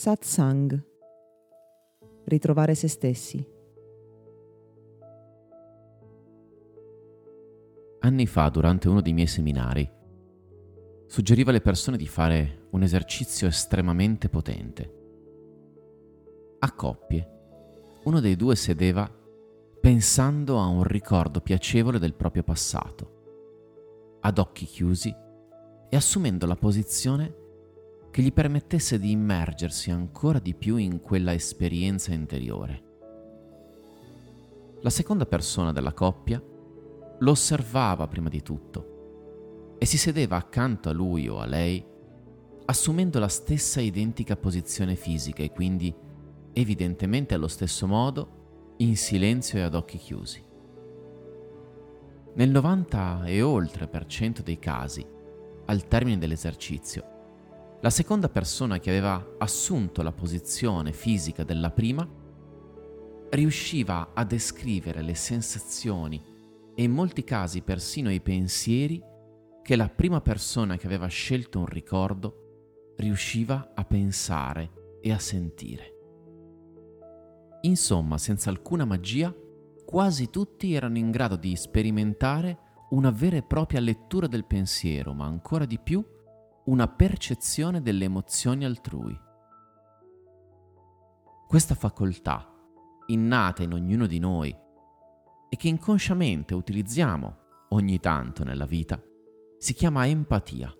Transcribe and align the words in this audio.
Satsang. 0.00 0.82
Ritrovare 2.24 2.74
se 2.74 2.88
stessi. 2.88 3.46
Anni 7.98 8.26
fa, 8.26 8.48
durante 8.48 8.88
uno 8.88 9.02
dei 9.02 9.12
miei 9.12 9.26
seminari, 9.26 9.86
suggeriva 11.06 11.50
alle 11.50 11.60
persone 11.60 11.98
di 11.98 12.06
fare 12.06 12.68
un 12.70 12.82
esercizio 12.82 13.46
estremamente 13.46 14.30
potente. 14.30 14.94
A 16.60 16.72
coppie, 16.72 17.98
uno 18.04 18.20
dei 18.20 18.36
due 18.36 18.56
sedeva 18.56 19.06
pensando 19.82 20.60
a 20.60 20.66
un 20.66 20.82
ricordo 20.82 21.42
piacevole 21.42 21.98
del 21.98 22.14
proprio 22.14 22.42
passato, 22.42 24.18
ad 24.22 24.38
occhi 24.38 24.64
chiusi 24.64 25.14
e 25.90 25.94
assumendo 25.94 26.46
la 26.46 26.56
posizione 26.56 27.39
che 28.10 28.22
gli 28.22 28.32
permettesse 28.32 28.98
di 28.98 29.12
immergersi 29.12 29.90
ancora 29.90 30.38
di 30.38 30.54
più 30.54 30.76
in 30.76 31.00
quella 31.00 31.32
esperienza 31.32 32.12
interiore. 32.12 32.82
La 34.82 34.90
seconda 34.90 35.26
persona 35.26 35.72
della 35.72 35.92
coppia 35.92 36.42
lo 37.18 37.30
osservava 37.30 38.08
prima 38.08 38.28
di 38.28 38.42
tutto 38.42 39.76
e 39.78 39.86
si 39.86 39.98
sedeva 39.98 40.36
accanto 40.36 40.88
a 40.88 40.92
lui 40.92 41.28
o 41.28 41.38
a 41.38 41.46
lei 41.46 41.84
assumendo 42.64 43.18
la 43.18 43.28
stessa 43.28 43.80
identica 43.80 44.36
posizione 44.36 44.94
fisica 44.94 45.42
e 45.42 45.50
quindi 45.50 45.94
evidentemente 46.52 47.34
allo 47.34 47.48
stesso 47.48 47.86
modo 47.86 48.74
in 48.78 48.96
silenzio 48.96 49.58
e 49.58 49.62
ad 49.62 49.74
occhi 49.74 49.98
chiusi. 49.98 50.42
Nel 52.34 52.50
90 52.50 53.24
e 53.26 53.42
oltre 53.42 53.88
per 53.88 54.06
cento 54.06 54.42
dei 54.42 54.58
casi, 54.58 55.04
al 55.66 55.88
termine 55.88 56.16
dell'esercizio, 56.16 57.18
la 57.82 57.90
seconda 57.90 58.28
persona 58.28 58.78
che 58.78 58.90
aveva 58.90 59.36
assunto 59.38 60.02
la 60.02 60.12
posizione 60.12 60.92
fisica 60.92 61.44
della 61.44 61.70
prima 61.70 62.06
riusciva 63.30 64.10
a 64.12 64.24
descrivere 64.24 65.00
le 65.00 65.14
sensazioni 65.14 66.22
e 66.74 66.82
in 66.82 66.90
molti 66.90 67.24
casi 67.24 67.62
persino 67.62 68.12
i 68.12 68.20
pensieri 68.20 69.02
che 69.62 69.76
la 69.76 69.88
prima 69.88 70.20
persona 70.20 70.76
che 70.76 70.86
aveva 70.86 71.06
scelto 71.06 71.58
un 71.58 71.66
ricordo 71.66 72.94
riusciva 72.96 73.72
a 73.74 73.84
pensare 73.84 74.98
e 75.00 75.12
a 75.12 75.18
sentire. 75.18 75.94
Insomma, 77.62 78.18
senza 78.18 78.50
alcuna 78.50 78.84
magia, 78.84 79.34
quasi 79.86 80.28
tutti 80.28 80.74
erano 80.74 80.98
in 80.98 81.10
grado 81.10 81.36
di 81.36 81.56
sperimentare 81.56 82.58
una 82.90 83.10
vera 83.10 83.36
e 83.36 83.42
propria 83.42 83.80
lettura 83.80 84.26
del 84.26 84.44
pensiero, 84.44 85.14
ma 85.14 85.24
ancora 85.24 85.64
di 85.64 85.78
più 85.78 86.04
una 86.64 86.88
percezione 86.88 87.82
delle 87.82 88.04
emozioni 88.04 88.64
altrui. 88.64 89.18
Questa 91.48 91.74
facoltà, 91.74 92.46
innata 93.06 93.62
in 93.62 93.72
ognuno 93.72 94.06
di 94.06 94.18
noi 94.18 94.56
e 95.48 95.56
che 95.56 95.68
inconsciamente 95.68 96.54
utilizziamo 96.54 97.36
ogni 97.70 97.98
tanto 97.98 98.44
nella 98.44 98.66
vita, 98.66 99.02
si 99.58 99.74
chiama 99.74 100.06
empatia. 100.06 100.72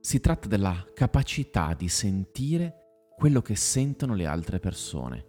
Si 0.00 0.20
tratta 0.20 0.48
della 0.48 0.86
capacità 0.94 1.74
di 1.74 1.88
sentire 1.88 3.08
quello 3.16 3.42
che 3.42 3.56
sentono 3.56 4.14
le 4.14 4.26
altre 4.26 4.60
persone 4.60 5.26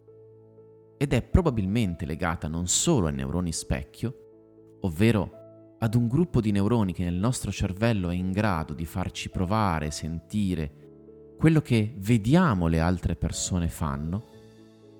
ed 0.97 1.13
è 1.13 1.23
probabilmente 1.23 2.05
legata 2.05 2.47
non 2.47 2.67
solo 2.67 3.07
ai 3.07 3.13
neuroni 3.13 3.51
specchio, 3.51 4.77
ovvero 4.81 5.40
ad 5.83 5.95
un 5.95 6.07
gruppo 6.07 6.41
di 6.41 6.51
neuroni 6.51 6.93
che 6.93 7.03
nel 7.03 7.15
nostro 7.15 7.51
cervello 7.51 8.09
è 8.09 8.13
in 8.13 8.31
grado 8.31 8.73
di 8.73 8.85
farci 8.85 9.29
provare, 9.29 9.89
sentire 9.89 11.35
quello 11.37 11.61
che 11.61 11.95
vediamo 11.97 12.67
le 12.67 12.79
altre 12.79 13.15
persone 13.15 13.67
fanno, 13.67 14.25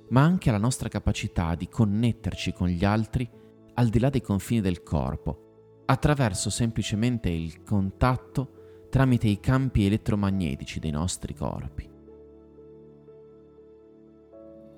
ma 0.09 0.24
anche 0.24 0.50
alla 0.50 0.58
nostra 0.58 0.90
capacità 0.90 1.53
di 1.53 1.69
connetterci 1.69 2.52
con 2.53 2.68
gli 2.68 2.84
altri 2.84 3.30
al 3.75 3.90
di 3.90 4.00
là 4.00 4.09
dei 4.09 4.22
confini 4.22 4.59
del 4.59 4.81
corpo, 4.81 5.84
attraverso 5.86 6.50
semplicemente 6.50 7.30
il 7.30 7.62
contatto 7.62 8.88
tramite 8.90 9.28
i 9.28 9.40
campi 9.40 9.86
elettromagnetici 9.86 10.80
dei 10.80 10.92
nostri 10.92 11.36
corpi. 11.36 11.90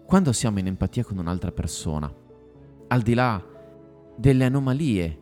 Quando 0.05 0.33
siamo 0.33 0.59
in 0.59 0.67
empatia 0.67 1.05
con 1.05 1.17
un'altra 1.17 1.53
persona, 1.53 2.13
al 2.89 3.01
di 3.01 3.13
là 3.13 3.41
delle 4.17 4.43
anomalie 4.43 5.21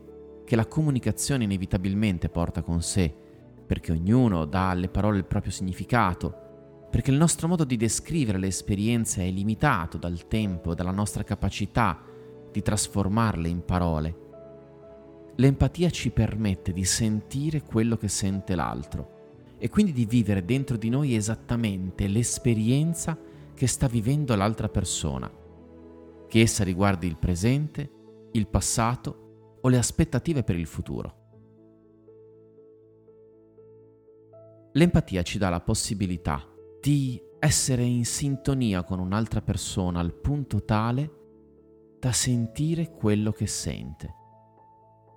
che 0.52 0.58
la 0.58 0.68
comunicazione 0.68 1.46
inevitabilmente 1.46 2.28
porta 2.28 2.62
con 2.62 2.82
sé, 2.82 3.10
perché 3.66 3.94
ognuno 3.94 4.44
dà 4.44 4.72
alle 4.72 4.90
parole 4.90 5.20
il 5.20 5.24
proprio 5.24 5.50
significato, 5.50 6.88
perché 6.92 7.10
il 7.10 7.16
nostro 7.16 7.48
modo 7.48 7.64
di 7.64 7.78
descrivere 7.78 8.38
le 8.38 8.48
esperienze 8.48 9.26
è 9.26 9.32
limitato 9.32 9.98
dal 9.98 10.28
tempo 10.28 10.74
e 10.74 10.76
dalla 10.76 10.92
nostra 10.92 11.24
capacità 11.24 11.98
di 12.52 12.62
trasformarle 12.62 13.48
in 13.48 13.64
parole. 13.64 14.16
L'empatia 15.38 15.90
ci 15.90 16.10
permette 16.10 16.74
di 16.74 16.84
sentire 16.84 17.64
quello 17.64 17.96
che 17.96 18.10
sente 18.10 18.54
l'altro 18.54 19.56
e 19.58 19.70
quindi 19.70 19.94
di 19.94 20.04
vivere 20.04 20.44
dentro 20.44 20.76
di 20.76 20.90
noi 20.90 21.16
esattamente 21.16 22.10
l'esperienza 22.10 23.18
che 23.54 23.68
sta 23.68 23.88
vivendo 23.88 24.36
l'altra 24.36 24.68
persona, 24.68 25.32
che 26.28 26.42
essa 26.42 26.66
riguardi 26.66 27.08
il 27.08 27.16
presente, 27.16 27.90
il 28.34 28.48
passato 28.48 29.21
o 29.62 29.68
le 29.70 29.78
aspettative 29.78 30.44
per 30.44 30.58
il 30.58 30.66
futuro. 30.66 31.20
L'empatia 34.74 35.22
ci 35.22 35.38
dà 35.38 35.50
la 35.50 35.60
possibilità 35.60 36.48
di 36.80 37.22
essere 37.40 37.84
in 37.84 38.06
sintonia 38.06 38.84
con 38.84 39.00
un'altra 39.00 39.42
persona 39.42 40.00
al 40.00 40.14
punto 40.14 40.64
tale 40.64 41.20
da 42.00 42.12
sentire 42.12 42.92
quello 42.92 43.32
che 43.32 43.48
sente, 43.48 44.16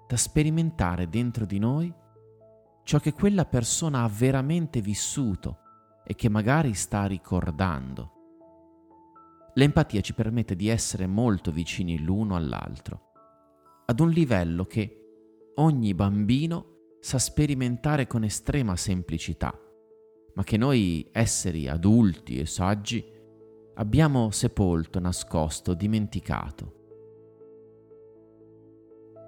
da 0.08 0.16
sperimentare 0.16 1.08
dentro 1.08 1.46
di 1.46 1.58
noi 1.58 1.92
ciò 2.82 2.98
che 2.98 3.12
quella 3.12 3.46
persona 3.46 4.02
ha 4.02 4.08
veramente 4.08 4.80
vissuto 4.80 5.58
e 6.04 6.14
che 6.14 6.28
magari 6.28 6.74
sta 6.74 7.06
ricordando. 7.06 8.10
L'empatia 9.54 10.00
ci 10.00 10.14
permette 10.14 10.56
di 10.56 10.68
essere 10.68 11.06
molto 11.06 11.52
vicini 11.52 12.00
l'uno 12.00 12.34
all'altro 12.34 13.12
ad 13.86 14.00
un 14.00 14.10
livello 14.10 14.64
che 14.64 15.52
ogni 15.56 15.94
bambino 15.94 16.96
sa 17.00 17.18
sperimentare 17.18 18.06
con 18.06 18.24
estrema 18.24 18.76
semplicità, 18.76 19.58
ma 20.34 20.42
che 20.42 20.56
noi 20.56 21.06
esseri 21.12 21.68
adulti 21.68 22.38
e 22.38 22.46
saggi 22.46 23.04
abbiamo 23.74 24.30
sepolto, 24.30 25.00
nascosto, 25.00 25.74
dimenticato. 25.74 26.82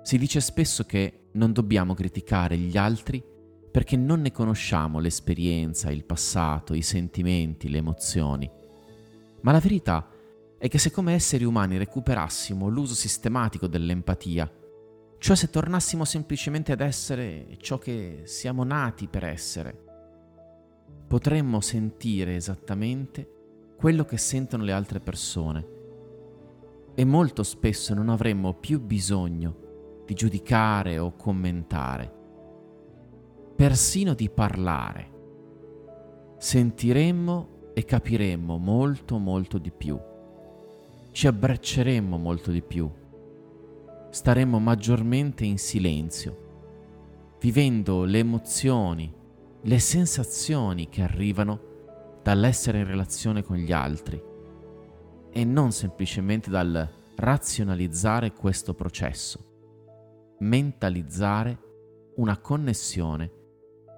Si 0.02 0.18
dice 0.18 0.40
spesso 0.40 0.84
che 0.84 1.28
non 1.32 1.52
dobbiamo 1.52 1.92
criticare 1.94 2.56
gli 2.56 2.76
altri 2.76 3.22
perché 3.70 3.96
non 3.96 4.22
ne 4.22 4.32
conosciamo 4.32 5.00
l'esperienza, 5.00 5.90
il 5.90 6.04
passato, 6.04 6.72
i 6.72 6.80
sentimenti, 6.80 7.68
le 7.68 7.78
emozioni. 7.78 8.50
Ma 9.42 9.52
la 9.52 9.60
verità 9.60 10.08
è 10.58 10.68
che 10.68 10.78
se 10.78 10.90
come 10.90 11.12
esseri 11.12 11.44
umani 11.44 11.76
recuperassimo 11.76 12.68
l'uso 12.68 12.94
sistematico 12.94 13.66
dell'empatia, 13.66 14.50
cioè 15.18 15.36
se 15.36 15.50
tornassimo 15.50 16.04
semplicemente 16.04 16.72
ad 16.72 16.80
essere 16.80 17.56
ciò 17.58 17.78
che 17.78 18.22
siamo 18.24 18.64
nati 18.64 19.06
per 19.06 19.24
essere, 19.24 19.84
potremmo 21.06 21.60
sentire 21.60 22.36
esattamente 22.36 23.30
quello 23.76 24.04
che 24.04 24.16
sentono 24.16 24.64
le 24.64 24.72
altre 24.72 25.00
persone 25.00 25.74
e 26.94 27.04
molto 27.04 27.42
spesso 27.42 27.92
non 27.92 28.08
avremmo 28.08 28.54
più 28.54 28.80
bisogno 28.80 30.04
di 30.06 30.14
giudicare 30.14 30.98
o 30.98 31.14
commentare, 31.14 32.10
persino 33.54 34.14
di 34.14 34.30
parlare. 34.30 35.12
Sentiremmo 36.38 37.72
e 37.74 37.84
capiremmo 37.84 38.56
molto 38.56 39.18
molto 39.18 39.58
di 39.58 39.70
più 39.70 39.98
ci 41.16 41.26
abbracceremmo 41.26 42.18
molto 42.18 42.50
di 42.50 42.60
più, 42.60 42.90
staremmo 44.10 44.58
maggiormente 44.58 45.46
in 45.46 45.56
silenzio, 45.56 47.36
vivendo 47.40 48.04
le 48.04 48.18
emozioni, 48.18 49.10
le 49.62 49.78
sensazioni 49.78 50.90
che 50.90 51.00
arrivano 51.00 52.18
dall'essere 52.22 52.80
in 52.80 52.86
relazione 52.86 53.42
con 53.42 53.56
gli 53.56 53.72
altri 53.72 54.22
e 55.30 55.44
non 55.46 55.72
semplicemente 55.72 56.50
dal 56.50 56.86
razionalizzare 57.14 58.34
questo 58.34 58.74
processo, 58.74 60.36
mentalizzare 60.40 61.58
una 62.16 62.36
connessione 62.36 63.30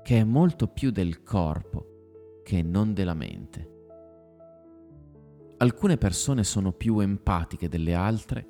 che 0.05 0.21
è 0.21 0.23
molto 0.23 0.69
più 0.69 0.93
del 0.93 1.25
corpo 1.25 2.43
che 2.44 2.62
non 2.62 2.94
della 2.94 3.14
mente. 3.14 3.77
Alcune 5.60 5.96
persone 5.96 6.44
sono 6.44 6.70
più 6.70 7.00
empatiche 7.00 7.69
delle 7.69 7.93
altre 7.93 8.46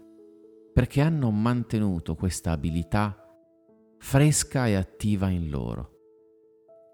perché 0.74 1.00
hanno 1.00 1.30
mantenuto 1.30 2.14
questa 2.14 2.50
abilità 2.50 3.16
fresca 3.96 4.66
e 4.66 4.74
attiva 4.74 5.30
in 5.30 5.48
loro. 5.48 5.92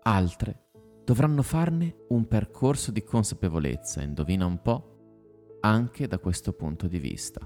Altre 0.02 0.68
dovranno 1.04 1.42
farne 1.42 2.04
un 2.10 2.28
percorso 2.28 2.92
di 2.92 3.02
consapevolezza, 3.02 4.02
indovina 4.02 4.46
un 4.46 4.62
po', 4.62 5.58
anche 5.60 6.06
da 6.06 6.18
questo 6.18 6.52
punto 6.52 6.86
di 6.86 6.98
vista. 7.00 7.40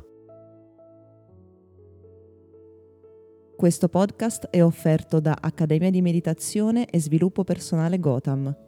Questo 3.57 3.89
podcast 3.89 4.49
è 4.49 4.63
offerto 4.63 5.21
da 5.21 5.39
Accademia 5.41 5.91
di 5.91 6.03
Meditazione 6.03 6.85
e 6.85 7.01
Sviluppo 7.01 7.45
Personale 7.45 7.99
Gotham 7.99 8.68